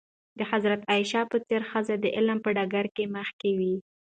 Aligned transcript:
د 0.37 0.39
حضرت 0.51 0.81
عایشه 0.91 1.21
په 1.31 1.37
څېر 1.47 1.61
ښځې 1.71 1.95
د 1.99 2.05
علم 2.15 2.37
په 2.45 2.49
ډګر 2.57 2.85
کې 2.95 3.03
مخکښې 3.15 3.51
وې. 3.59 3.75